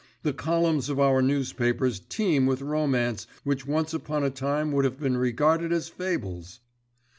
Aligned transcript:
The 0.23 0.33
columns 0.33 0.89
of 0.89 0.99
our 0.99 1.21
newspapers 1.21 1.99
teem 1.99 2.47
with 2.47 2.63
romance 2.63 3.27
which 3.43 3.67
once 3.67 3.93
upon 3.93 4.23
a 4.23 4.31
time 4.31 4.71
would 4.71 4.83
have 4.83 4.99
been 4.99 5.15
regarded 5.15 5.71
as 5.71 5.89
fables." 5.89 6.59